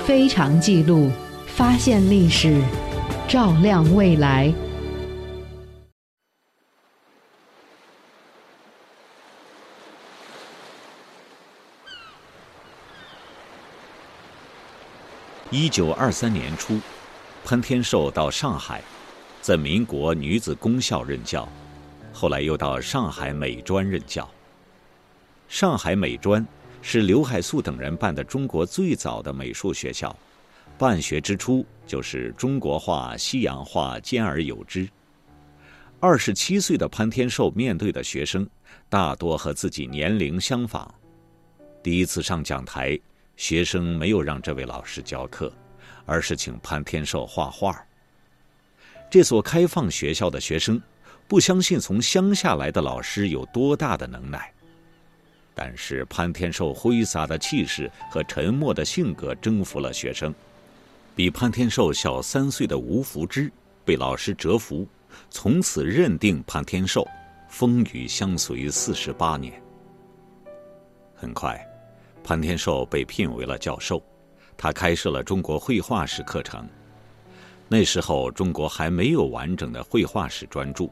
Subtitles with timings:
[0.00, 1.10] 非常记录，
[1.46, 2.62] 发现历史，
[3.28, 4.52] 照亮未来。
[15.50, 16.80] 一九二三年初，
[17.44, 18.82] 潘天寿到上海，
[19.40, 21.48] 在民国女子公校任教，
[22.12, 24.28] 后来又到上海美专任教。
[25.46, 26.44] 上海美专
[26.86, 30.14] 是刘海粟等人办的中国最早的美术学校，
[30.76, 34.86] 办学之初就是中国画、西洋画兼而有之。
[35.98, 38.46] 二十七岁的潘天寿面对的学生
[38.90, 40.86] 大多和自己年龄相仿，
[41.82, 43.00] 第一次上讲台。
[43.36, 45.50] 学生没有让这位老师教课，
[46.04, 47.82] 而是请潘天寿画画。
[49.10, 50.80] 这所开放学校的学生
[51.26, 54.52] 不相信从乡下来的老师有多大的能耐，
[55.54, 60.34] 但是潘天寿挥洒的气势和沉默的性格征服了学生。
[61.14, 63.50] 比潘天寿小三岁的吴福之
[63.84, 64.86] 被老师折服，
[65.30, 67.06] 从此认定潘天寿
[67.48, 69.62] 风雨相随四十八年。
[71.14, 71.64] 很快。
[72.26, 74.02] 潘天寿被聘为了教授，
[74.56, 76.66] 他开设了中国绘画史课程。
[77.68, 80.88] 那时候中国还没有完整的绘画史专著，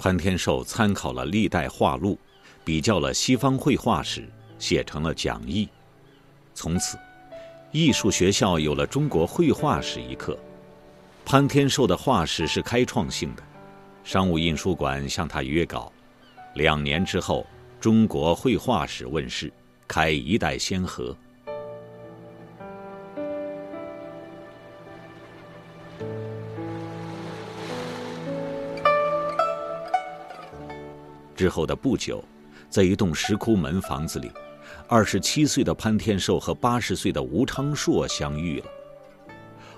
[0.00, 2.18] 潘天寿参考了历代画录，
[2.64, 5.68] 比较了西方绘画史，写成了讲义。
[6.54, 6.98] 从此，
[7.70, 10.38] 艺术学校有了中国绘画史一课。
[11.24, 13.42] 潘天寿的画史是开创性的，
[14.04, 15.92] 商务印书馆向他约稿，
[16.54, 17.46] 两年之后，
[17.82, 19.52] 《中国绘画史》问世。
[19.88, 21.14] 开一代先河。
[31.36, 32.24] 之后的不久，
[32.72, 34.32] 在一栋石窟门房子里，
[34.88, 38.66] 二十七岁的潘天寿和八十岁的吴昌硕相遇了。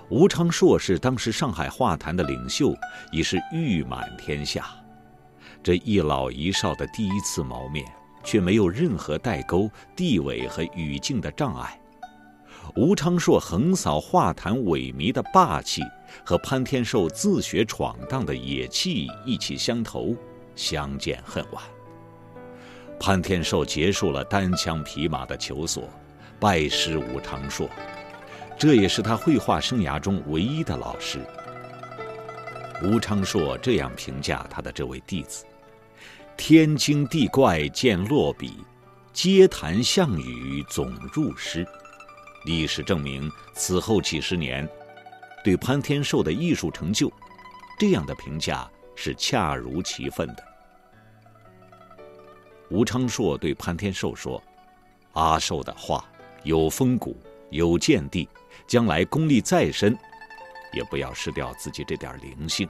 [0.09, 2.73] 吴昌硕是当时上海画坛的领袖，
[3.11, 4.65] 已是誉满天下。
[5.61, 7.85] 这一老一少的第一次谋面。
[8.25, 11.79] 却没有任何代沟、地位和语境的障碍。
[12.75, 15.83] 吴昌硕横扫画坛萎靡的霸气，
[16.25, 20.15] 和潘天寿自学闯荡的野气意气相投，
[20.55, 21.74] 相见恨晚。
[22.99, 25.89] 潘天寿结束了单枪匹马的求索，
[26.39, 27.69] 拜师吴昌硕，
[28.57, 31.19] 这也是他绘画生涯中唯一的老师。
[32.83, 35.45] 吴昌硕这样评价他的这位弟子。
[36.37, 38.57] 天精地怪见落笔，
[39.13, 41.65] 皆谈项羽总入诗。
[42.45, 44.67] 历史证明，此后几十年，
[45.43, 47.11] 对潘天寿的艺术成就，
[47.79, 50.43] 这样的评价是恰如其分的。
[52.69, 54.41] 吴昌硕对潘天寿说
[55.13, 56.03] ：“阿寿的画
[56.43, 57.15] 有风骨，
[57.51, 58.27] 有见地，
[58.67, 59.97] 将来功力再深，
[60.73, 62.67] 也不要失掉自己这点灵性。”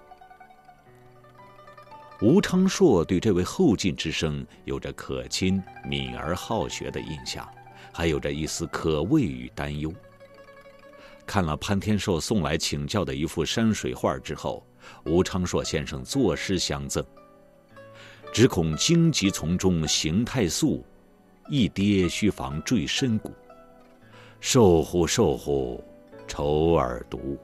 [2.22, 7.48] 吴昌硕对这位后进之生有着可亲、敏而好学的印象，
[7.94, 9.94] 还有着一丝可畏与担忧。
[11.26, 14.66] 看了潘天寿送来请教的一幅山水画之后，
[15.06, 17.04] 吴昌硕先生作诗相赠
[18.36, 20.84] ：“只恐荆棘丛中形太素，
[21.48, 23.32] 一跌须防坠深谷。
[24.42, 25.82] 瘦乎瘦乎，
[26.28, 27.40] 愁耳独。”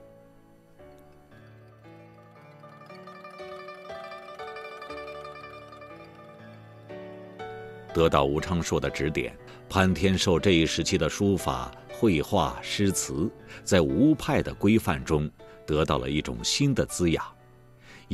[7.93, 9.33] 得到吴昌硕的指点，
[9.69, 13.31] 潘天寿这一时期的书法、绘画、诗词，
[13.63, 15.31] 在吴派的规范中
[15.65, 17.23] 得到了一种新的滋养，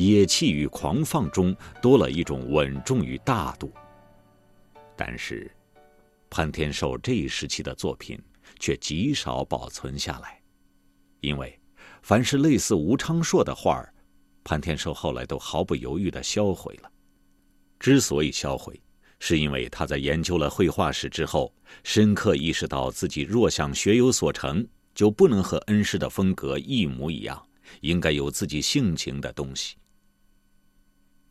[0.06, 3.74] 野气与狂放中多了一种稳重与大度。
[4.96, 5.52] 但是，
[6.30, 8.22] 潘天寿这一时期的作品
[8.60, 10.40] 却极少保存下来，
[11.20, 11.60] 因为
[12.04, 13.92] 凡是类似吴昌硕的画儿，
[14.44, 16.92] 潘天寿后来都毫不犹豫地销毁了。
[17.80, 18.80] 之所以销毁，
[19.18, 21.52] 是因为他在研究了绘画史之后，
[21.84, 27.44] 深刻意识到自己若想学有所成，就不能和恩师的风格一模一样，
[27.82, 29.76] 应该有自己性情的东西。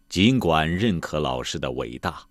[0.09, 2.25] 尽管认可老师的伟大，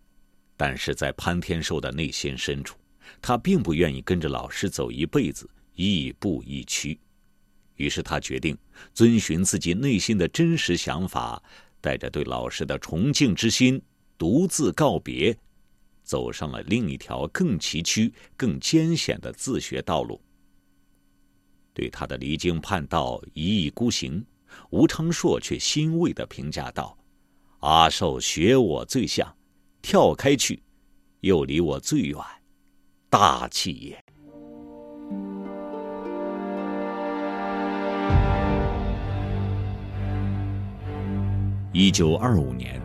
[0.55, 2.77] 但是在潘天寿的内心深处，
[3.21, 6.97] 他并不愿意跟着老师走一辈子，亦步亦趋。
[7.75, 8.57] 于是他决定
[8.93, 11.41] 遵循自己内心的真实想法，
[11.81, 13.81] 带着对老师的崇敬之心，
[14.17, 15.37] 独自告别。
[16.01, 20.21] 走上了另一条更崎岖、更艰险的自学道路。
[21.73, 24.23] 对他的离经叛道、一意孤行，
[24.69, 26.95] 吴昌硕却欣慰的评价道
[27.65, 29.35] ：“阿寿学我最像
[29.81, 30.61] 跳开去
[31.21, 32.19] 又离我最远
[33.09, 34.05] 大气也。
[41.73, 42.79] 一九二五年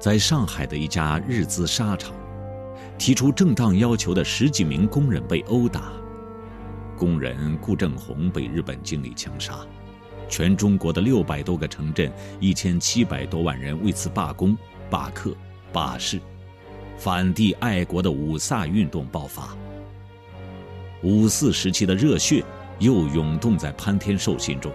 [0.00, 2.14] 在上海的一家日资纱厂
[2.98, 5.92] 提出正当要求的十几名工人被殴打。
[6.96, 9.58] 工人顾正红被日本经理枪杀。
[10.28, 14.56] 全中国的六百多个城镇、一千七百多万人为此罢工、
[14.90, 15.34] 罢课、
[15.72, 16.20] 罢市，
[16.96, 19.56] 反帝爱国的五卅运动爆发。
[21.02, 22.42] 五四时期的热血
[22.78, 24.72] 又涌动在潘天寿心中，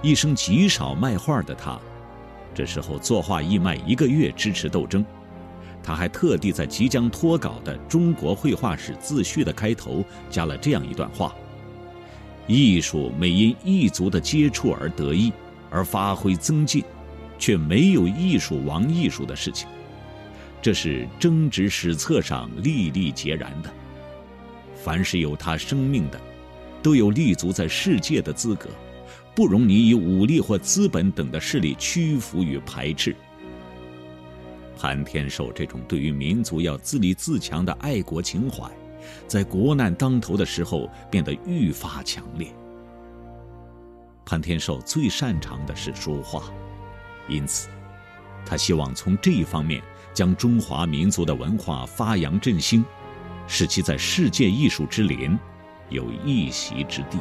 [0.00, 1.78] 一生极少卖画的他，
[2.54, 5.04] 这时候作画义卖一个月支持斗争。
[5.82, 11.34] 他还特地在即将脱稿的《中国绘画史自序》的开头加了这样一段话
[12.52, 15.32] ：“艺术每因异族的接触而得意，
[15.70, 16.82] 而发挥增进，
[17.38, 19.68] 却没有艺术亡艺术的事情。
[20.60, 23.72] 这是争执史册上历历皆然的。
[24.74, 26.20] 凡是有他生命的，
[26.82, 28.68] 都有立足在世界的资格，
[29.32, 33.14] 不容你以武力或资本等的势力屈服与排斥。”
[34.76, 38.68] 潘天寿这种对于民族要自立自强的爱国情怀，
[39.26, 42.52] 在国难当头的时候变得愈发强烈。
[44.24, 46.44] 潘天寿最擅长的是书画，
[47.28, 47.68] 因此，
[48.46, 49.82] 他希望从这一方面
[50.14, 52.84] 将中华民族的文化发扬振兴，
[53.46, 55.38] 使其在世界艺术之林
[55.88, 57.18] 有一席之地。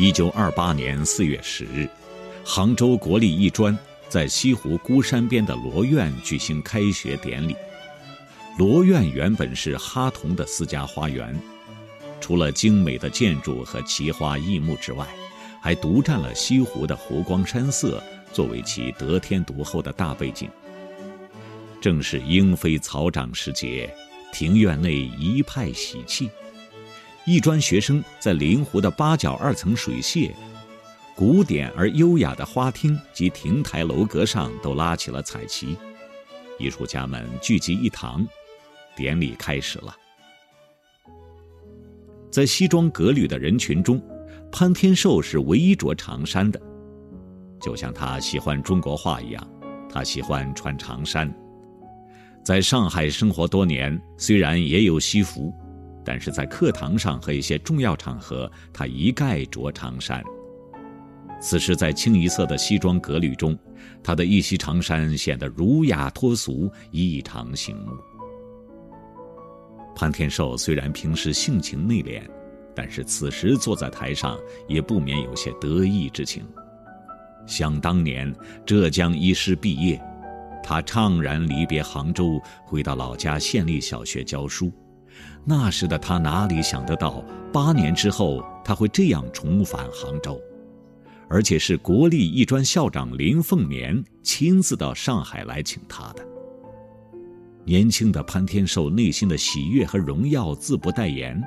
[0.00, 1.86] 一九二八年四月十日，
[2.42, 7.54] 杭州国立艺专在西湖孤山边的罗院举行开学典礼。
[8.56, 11.38] 罗院原本是哈同的私家花园，
[12.18, 15.06] 除了精美的建筑和奇花异木之外，
[15.60, 18.02] 还独占了西湖的湖光山色
[18.32, 20.48] 作为其得天独厚的大背景。
[21.78, 23.94] 正是莺飞草长时节，
[24.32, 26.30] 庭院内一派喜气。
[27.26, 30.32] 艺专学生在临湖的八角二层水榭、
[31.14, 35.76] 古典而优雅的花厅及亭台楼阁上都拉起了彩旗，
[36.58, 38.26] 艺术家们聚集一堂，
[38.96, 39.94] 典礼开始了。
[42.30, 44.02] 在西装革履的人群中，
[44.50, 46.60] 潘天寿是唯一着长衫的，
[47.60, 49.50] 就像他喜欢中国画一样，
[49.92, 51.32] 他喜欢穿长衫。
[52.42, 55.54] 在上海生活多年，虽然也有西服。
[56.04, 60.22] 但是在课堂上和一些重要场合，他一概着长衫。
[61.40, 63.58] 此时在清一色的西装革履中，
[64.02, 67.92] 他的一袭长衫显得儒雅脱俗，异常醒目。
[69.94, 72.22] 潘天寿虽然平时性情内敛，
[72.74, 74.38] 但是此时坐在台上，
[74.68, 76.46] 也不免有些得意之情。
[77.46, 80.00] 想当年浙江医师毕业，
[80.62, 84.70] 他怅然离别杭州，回到老家县立小学教书。
[85.44, 90.40] 那时的他哪里想得到，八年之后他会这样重返杭州，
[91.28, 96.26] 而且是国立艺专校长林凤年亲自到上海来请他的。
[97.64, 101.40] 年轻的潘天寿内心的喜悦和荣耀自不待言。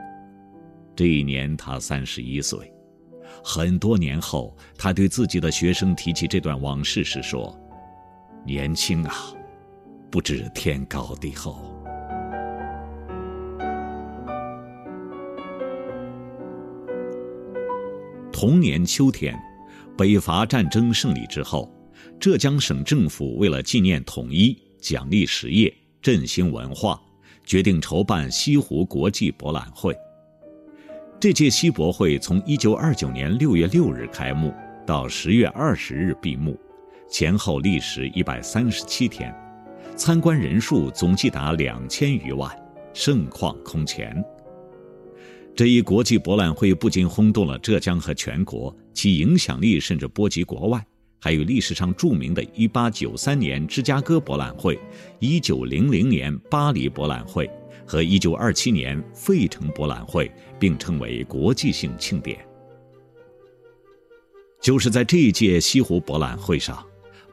[0.96, 2.72] 这一年他三十一岁，
[3.44, 7.60] 很多年后，他对自己的学生提起这段往事时说
[8.46, 9.16] ：“年轻啊，
[10.12, 11.73] 不知天高地厚。”
[18.44, 19.42] 同年秋天，
[19.98, 21.74] 北伐战争胜利之后，
[22.20, 27.02] 浙江省政府为了纪念统一、奖励实业、振兴文化，
[27.46, 29.96] 决定筹办西湖国际博览会。
[31.22, 34.54] 这届西博会从1929年6月6日开幕，
[34.86, 36.60] 到10月20日闭幕，
[37.10, 39.34] 前后历时137天，
[39.96, 42.54] 参观人数总计达两千余万，
[42.94, 44.22] 盛况空前。
[45.56, 50.84] 这一国际博览会不仅轰动了浙江和全国，其影响力甚至波及国外，
[51.22, 54.80] 还有历史上著名的1893年芝加哥博览会、
[55.20, 57.48] 1900年巴黎博览会
[57.86, 62.40] 和1927年费城博览会并称为国际性庆典。
[64.60, 66.84] 就是在这一届西湖博览会上，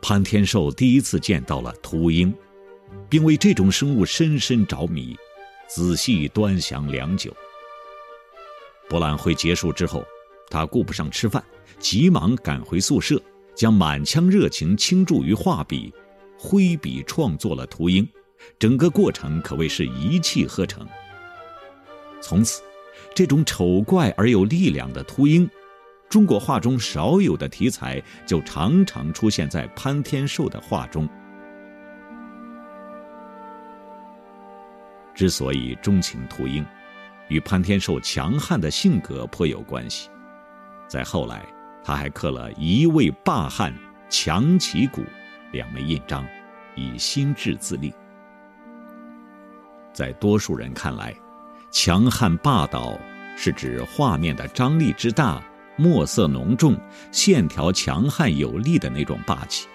[0.02, 2.34] 潘天寿第一次见到了秃鹰，
[3.08, 5.16] 并为这种生物深深着迷，
[5.68, 7.34] 仔细端详良久。
[8.90, 10.04] 博览会结束之后，
[10.50, 11.42] 他顾不上吃饭，
[11.78, 13.23] 急忙赶回宿舍，
[13.54, 15.94] 将满腔热情倾注于画笔，
[16.37, 18.06] 挥笔创作了秃鹰。
[18.59, 20.85] 整个过程可谓是一气呵成。
[22.20, 22.62] 从此，
[23.14, 25.49] 这种丑怪而有力量的秃鹰，
[26.09, 31.09] 中国画中少有的题材，就常常出现在潘天寿的画中。
[35.14, 36.66] 之所以钟情秃鹰，
[37.30, 40.10] 与潘天寿强悍的性格颇有关系。
[40.87, 41.46] 在后来，
[41.82, 43.75] 他还刻了一位霸汉
[44.10, 45.02] 强旗鼓
[45.52, 46.26] 两枚印章，
[46.75, 47.94] 以心志自立。
[49.92, 51.14] 在多数人看来，
[51.70, 52.99] 强悍霸道
[53.37, 55.42] 是指画面的张力之大、
[55.76, 56.76] 墨色浓重、
[57.12, 59.68] 线条强悍有力的那种霸气。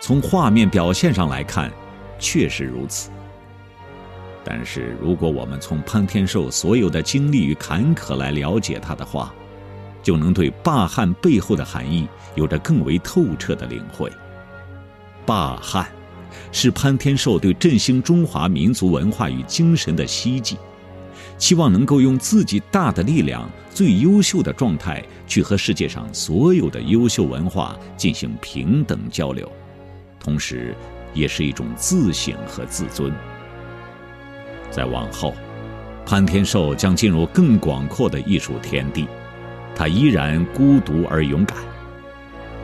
[0.00, 1.70] 从画面表现上来看，
[2.18, 3.10] 确实如此。
[4.50, 9.30] 但是，如果我们从潘天寿所有的经历与坎坷来了解他的话，
[10.02, 14.10] 就能对霸汉背后的含义有着更为透彻的领会。
[15.26, 15.86] 霸汉，
[16.50, 20.56] 是潘天寿对振兴中华民族文化与精神的希冀，
[21.36, 29.46] 期望能够用自己大的力量、最优秀的状态，去和世界上所有的优秀文化进行平等交流，
[30.18, 30.74] 同时，
[31.12, 33.12] 也是一种自省和自尊。
[34.70, 35.34] 在往后，
[36.06, 39.06] 潘天寿将进入更广阔的艺术天地，
[39.74, 41.56] 他依然孤独而勇敢。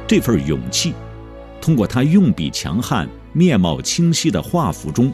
[0.07, 0.95] 这份勇气，
[1.61, 5.13] 通过他用笔强悍、面貌清晰的画幅中，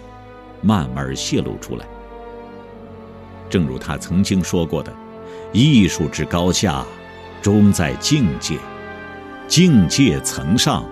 [0.62, 1.86] 慢慢泄露出来。
[3.48, 4.92] 正如他曾经说过的
[5.52, 6.84] ：“艺术之高下，
[7.40, 8.56] 终在境界；
[9.48, 10.84] 境界层上，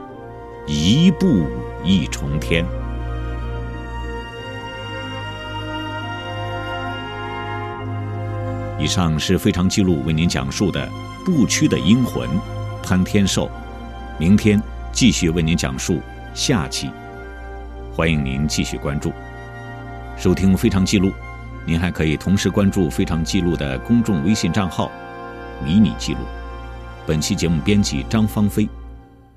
[0.67, 1.45] 一步
[1.85, 2.64] 一重天。”
[8.78, 10.88] 以上是非常记录为您讲述的
[11.25, 12.28] 不屈的英魂
[12.82, 13.50] 潘天寿，
[14.18, 16.00] 明天继续为您讲述
[16.32, 16.90] 下期，
[17.92, 19.12] 欢迎您继续关注
[20.16, 21.12] 收听非常记录，
[21.66, 24.90] 您还可以同时关注非常记录的公众微信账号
[25.64, 26.20] 迷你记录。
[27.06, 28.68] 本期节目编辑张芳菲，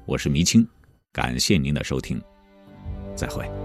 [0.05, 0.67] 我是迷青，
[1.11, 2.21] 感谢您的收听，
[3.15, 3.60] 再会。